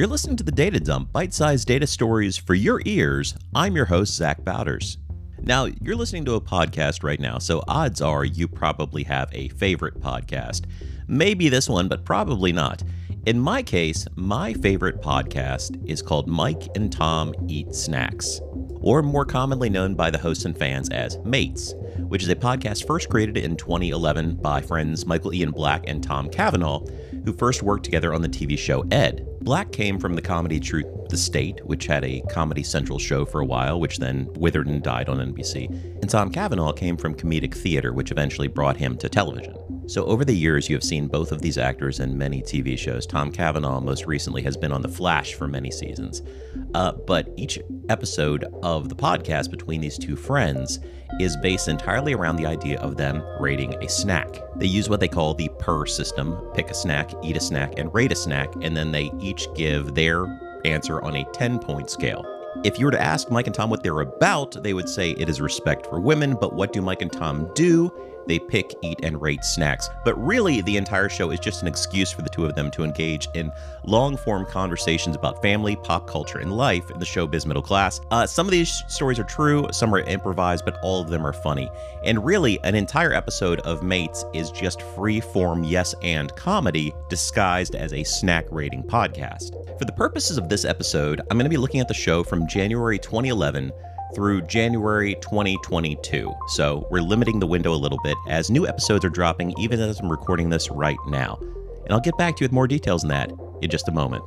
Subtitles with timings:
[0.00, 3.34] You're listening to the Data Dump, bite sized data stories for your ears.
[3.54, 4.96] I'm your host, Zach Bowders.
[5.40, 9.50] Now, you're listening to a podcast right now, so odds are you probably have a
[9.50, 10.64] favorite podcast.
[11.06, 12.82] Maybe this one, but probably not.
[13.26, 18.40] In my case, my favorite podcast is called Mike and Tom Eat Snacks,
[18.80, 22.86] or more commonly known by the hosts and fans as Mates, which is a podcast
[22.86, 26.86] first created in 2011 by friends Michael Ian Black and Tom Cavanagh,
[27.26, 29.26] who first worked together on the TV show Ed.
[29.42, 33.40] Black came from the comedy Truth the State, which had a Comedy Central show for
[33.40, 35.68] a while, which then withered and died on NBC.
[36.00, 39.54] And Tom Cavanagh came from comedic theater, which eventually brought him to television.
[39.86, 43.06] So, over the years, you have seen both of these actors in many TV shows.
[43.06, 46.22] Tom Cavanagh, most recently, has been on The Flash for many seasons.
[46.74, 50.78] Uh, but each episode of the podcast between these two friends
[51.18, 54.40] is based entirely around the idea of them rating a snack.
[54.56, 57.92] They use what they call the PER system pick a snack, eat a snack, and
[57.92, 60.24] rate a snack, and then they each give their
[60.64, 62.24] answer on a 10 point scale.
[62.64, 65.28] If you were to ask Mike and Tom what they're about, they would say it
[65.28, 67.92] is respect for women, but what do Mike and Tom do?
[68.26, 69.88] They pick, eat, and rate snacks.
[70.04, 72.84] But really, the entire show is just an excuse for the two of them to
[72.84, 73.50] engage in
[73.84, 78.00] long form conversations about family, pop culture, and life in the showbiz middle class.
[78.10, 81.32] Uh, some of these stories are true, some are improvised, but all of them are
[81.32, 81.68] funny.
[82.04, 87.74] And really, an entire episode of Mates is just free form yes and comedy disguised
[87.74, 89.78] as a snack rating podcast.
[89.78, 92.46] For the purposes of this episode, I'm going to be looking at the show from
[92.46, 93.72] January 2011
[94.14, 96.34] through January 2022.
[96.48, 100.00] So we're limiting the window a little bit as new episodes are dropping even as
[100.00, 101.38] I'm recording this right now.
[101.84, 104.24] And I'll get back to you with more details on that in just a moment.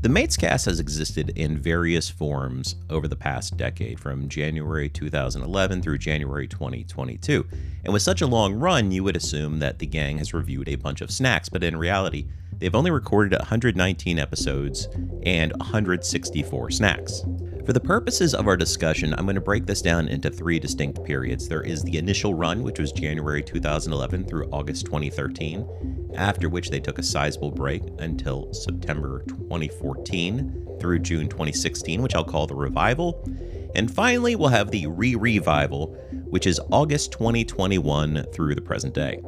[0.00, 5.82] The Mates cast has existed in various forms over the past decade, from January 2011
[5.82, 7.44] through January 2022.
[7.82, 10.76] And with such a long run, you would assume that the gang has reviewed a
[10.76, 12.28] bunch of snacks, but in reality,
[12.58, 14.86] they've only recorded 119 episodes
[15.24, 17.24] and 164 snacks.
[17.68, 21.04] For the purposes of our discussion, I'm going to break this down into three distinct
[21.04, 21.46] periods.
[21.46, 26.80] There is the initial run, which was January 2011 through August 2013, after which they
[26.80, 33.22] took a sizable break until September 2014 through June 2016, which I'll call the revival.
[33.74, 35.88] And finally, we'll have the re revival,
[36.30, 39.20] which is August 2021 through the present day.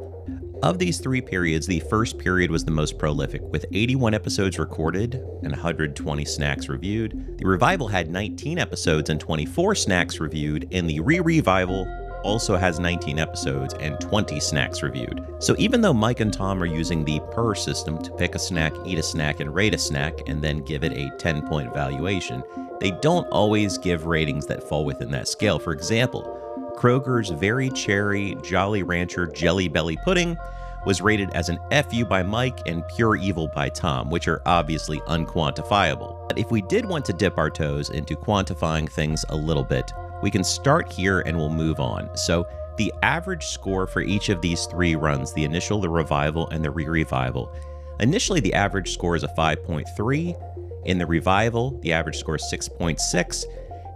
[0.63, 5.15] Of these three periods, the first period was the most prolific, with 81 episodes recorded
[5.15, 7.39] and 120 snacks reviewed.
[7.39, 11.87] The revival had 19 episodes and 24 snacks reviewed, and the re revival
[12.23, 15.25] also has 19 episodes and 20 snacks reviewed.
[15.39, 18.73] So even though Mike and Tom are using the PER system to pick a snack,
[18.85, 22.43] eat a snack, and rate a snack, and then give it a 10 point valuation,
[22.79, 25.57] they don't always give ratings that fall within that scale.
[25.57, 26.40] For example,
[26.81, 30.35] Kroger's Very Cherry Jolly Rancher Jelly Belly Pudding
[30.83, 34.99] was rated as an FU by Mike and Pure Evil by Tom, which are obviously
[35.01, 36.27] unquantifiable.
[36.27, 39.93] But if we did want to dip our toes into quantifying things a little bit,
[40.23, 42.09] we can start here and we'll move on.
[42.17, 42.47] So,
[42.77, 46.71] the average score for each of these three runs the initial, the revival, and the
[46.71, 47.53] re revival
[47.99, 50.85] initially, the average score is a 5.3.
[50.85, 53.45] In the revival, the average score is 6.6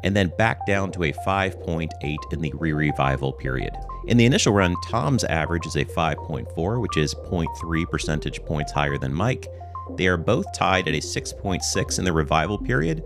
[0.05, 1.89] and then back down to a 5.8
[2.31, 3.73] in the re revival period.
[4.07, 8.99] In the initial run, Tom's average is a 5.4, which is 0.3 percentage points higher
[8.99, 9.47] than Mike.
[9.97, 13.03] They are both tied at a 6.6 in the revival period.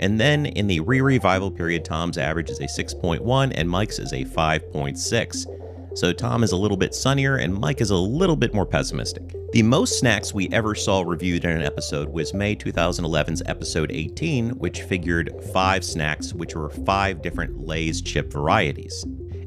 [0.00, 4.12] And then in the re revival period, Tom's average is a 6.1 and Mike's is
[4.12, 5.59] a 5.6.
[5.94, 9.34] So Tom is a little bit sunnier and Mike is a little bit more pessimistic.
[9.52, 14.50] The most snacks we ever saw reviewed in an episode was May 2011's episode 18,
[14.50, 19.04] which figured five snacks, which were five different Lay's chip varieties.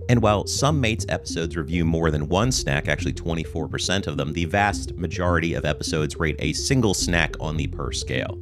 [0.10, 4.46] And while some Mates episodes review more than one snack, actually 24% of them, the
[4.46, 8.38] vast majority of episodes rate a single snack on the PER scale.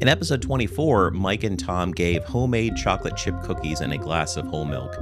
[0.00, 4.46] In episode 24, Mike and Tom gave homemade chocolate chip cookies and a glass of
[4.46, 4.94] whole milk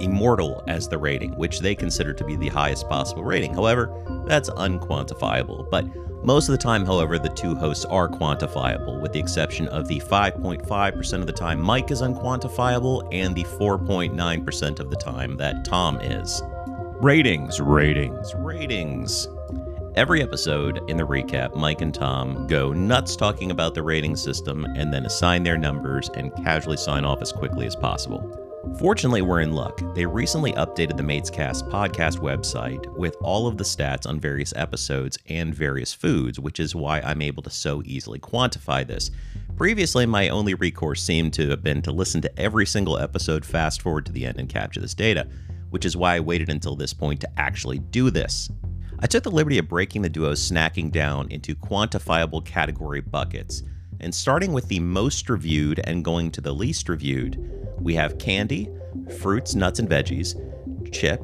[0.00, 3.54] immortal as the rating, which they consider to be the highest possible rating.
[3.54, 3.92] However,
[4.26, 5.68] that's unquantifiable.
[5.70, 5.86] But
[6.24, 10.00] most of the time, however, the two hosts are quantifiable, with the exception of the
[10.00, 16.00] 5.5% of the time Mike is unquantifiable and the 4.9% of the time that Tom
[16.00, 16.42] is.
[17.00, 19.28] Ratings, ratings, ratings.
[19.94, 24.64] Every episode in the recap, Mike and Tom go nuts talking about the rating system
[24.64, 28.47] and then assign their numbers and casually sign off as quickly as possible.
[28.76, 29.80] Fortunately, we're in luck.
[29.94, 35.18] They recently updated the Matescast podcast website with all of the stats on various episodes
[35.28, 39.10] and various foods, which is why I'm able to so easily quantify this.
[39.56, 43.82] Previously, my only recourse seemed to have been to listen to every single episode, fast
[43.82, 45.26] forward to the end, and capture this data.
[45.70, 48.50] which is why I waited until this point to actually do this.
[49.00, 53.62] I took the liberty of breaking the duo's snacking down into quantifiable category buckets,
[54.00, 57.38] and starting with the most reviewed and going to the least reviewed,
[57.80, 58.68] we have candy,
[59.18, 60.34] fruits, nuts, and veggies,
[60.92, 61.20] chip,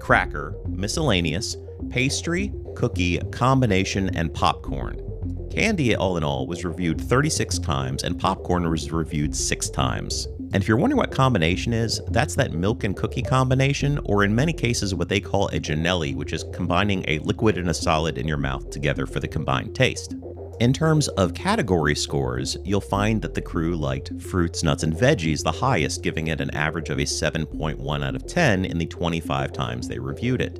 [0.00, 1.56] cracker, miscellaneous,
[1.90, 5.02] pastry, cookie, combination, and popcorn.
[5.50, 10.26] Candy, all in all, was reviewed 36 times, and popcorn was reviewed 6 times.
[10.52, 14.34] And if you're wondering what combination is, that's that milk and cookie combination, or in
[14.34, 18.16] many cases, what they call a Janelli, which is combining a liquid and a solid
[18.16, 20.14] in your mouth together for the combined taste.
[20.60, 25.44] In terms of category scores, you'll find that the crew liked fruits, nuts, and veggies
[25.44, 29.52] the highest, giving it an average of a 7.1 out of 10 in the 25
[29.52, 30.58] times they reviewed it.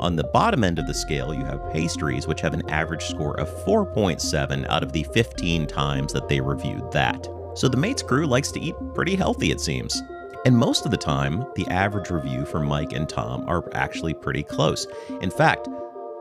[0.00, 3.38] On the bottom end of the scale, you have pastries, which have an average score
[3.38, 7.28] of 4.7 out of the 15 times that they reviewed that.
[7.54, 10.02] So the Mates crew likes to eat pretty healthy, it seems.
[10.46, 14.42] And most of the time, the average review for Mike and Tom are actually pretty
[14.42, 14.86] close.
[15.20, 15.68] In fact,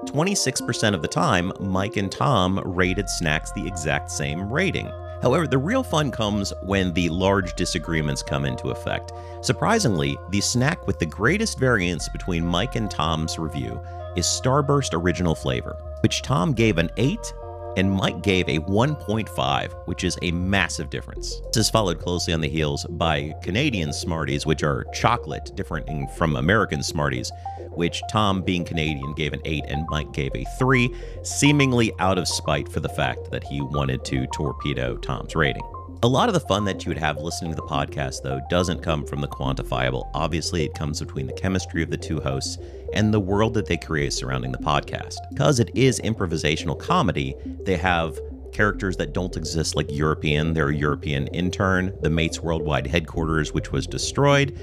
[0.06, 4.92] 26% of the time, Mike and Tom rated snacks the exact same rating.
[5.22, 9.12] However, the real fun comes when the large disagreements come into effect.
[9.42, 13.82] Surprisingly, the snack with the greatest variance between Mike and Tom's review
[14.16, 17.34] is Starburst Original Flavor, which Tom gave an 8
[17.78, 21.42] and Mike gave a 1.5, which is a massive difference.
[21.54, 25.88] This is followed closely on the heels by Canadian Smarties, which are chocolate, different
[26.18, 27.32] from American Smarties,
[27.70, 32.28] which Tom, being Canadian, gave an 8 and Mike gave a 3, seemingly out of
[32.28, 35.64] spite for the fact that he wanted to torpedo Tom's rating.
[36.04, 38.84] A lot of the fun that you would have listening to the podcast, though, doesn't
[38.84, 40.08] come from the quantifiable.
[40.14, 42.60] Obviously, it comes between the chemistry of the two hosts
[42.94, 45.16] and the world that they create surrounding the podcast.
[45.32, 48.20] Because it is improvisational comedy, they have
[48.54, 53.88] characters that don't exist like European, their European intern, the Mates Worldwide headquarters, which was
[53.88, 54.56] destroyed,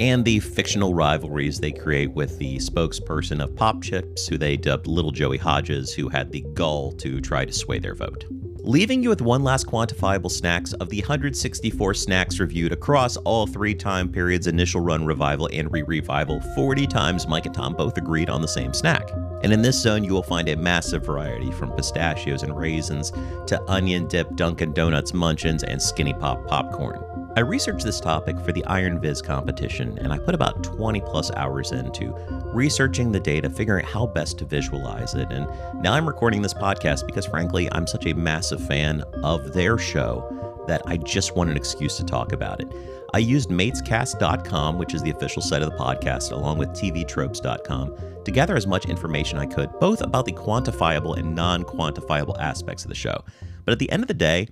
[0.00, 4.88] and the fictional rivalries they create with the spokesperson of Pop Chips, who they dubbed
[4.88, 8.24] Little Joey Hodges, who had the gall to try to sway their vote
[8.64, 13.74] leaving you with one last quantifiable snacks of the 164 snacks reviewed across all three
[13.74, 18.30] time periods initial run revival and re revival 40 times Mike and Tom both agreed
[18.30, 19.10] on the same snack.
[19.42, 23.10] And in this zone, you will find a massive variety from pistachios and raisins
[23.46, 27.21] to onion dip Dunkin' Donuts munchins and Skinny Pop popcorn.
[27.34, 31.30] I researched this topic for the Iron Viz competition, and I put about 20 plus
[31.30, 32.14] hours into
[32.52, 35.32] researching the data, figuring out how best to visualize it.
[35.32, 35.46] And
[35.82, 40.64] now I'm recording this podcast because, frankly, I'm such a massive fan of their show
[40.68, 42.68] that I just want an excuse to talk about it.
[43.14, 48.30] I used matescast.com, which is the official site of the podcast, along with tvtropes.com, to
[48.30, 52.90] gather as much information I could, both about the quantifiable and non quantifiable aspects of
[52.90, 53.24] the show.
[53.64, 54.48] But at the end of the day,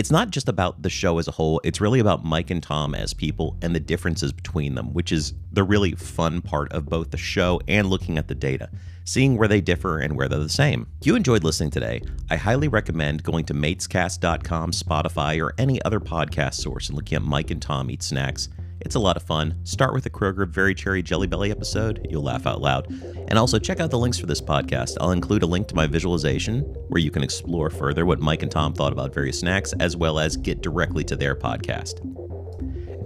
[0.00, 2.94] it's not just about the show as a whole, it's really about Mike and Tom
[2.94, 7.10] as people and the differences between them, which is the really fun part of both
[7.10, 8.70] the show and looking at the data,
[9.04, 10.86] seeing where they differ and where they're the same.
[11.02, 12.00] If you enjoyed listening today,
[12.30, 17.22] I highly recommend going to matescast.com, Spotify, or any other podcast source and looking at
[17.22, 18.48] Mike and Tom eat snacks
[18.80, 19.54] it's a lot of fun.
[19.64, 22.06] Start with the Kroger Very Cherry Jelly Belly episode.
[22.10, 22.90] You'll laugh out loud.
[23.28, 24.96] And also check out the links for this podcast.
[25.00, 28.50] I'll include a link to my visualization where you can explore further what Mike and
[28.50, 32.00] Tom thought about various snacks, as well as get directly to their podcast.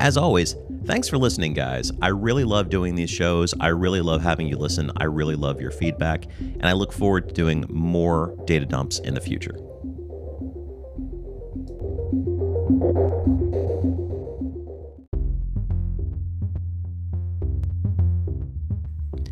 [0.00, 0.56] As always,
[0.86, 1.92] thanks for listening, guys.
[2.02, 3.54] I really love doing these shows.
[3.60, 4.90] I really love having you listen.
[4.96, 6.26] I really love your feedback.
[6.38, 9.56] And I look forward to doing more data dumps in the future.